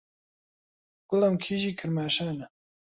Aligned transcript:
گوڵم 1.09 1.33
کیژی 1.43 1.71
کرماشانا 1.79 2.45